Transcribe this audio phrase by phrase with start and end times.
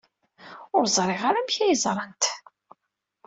[0.75, 2.23] Ur ẓriɣ ara amek ay ẓrant.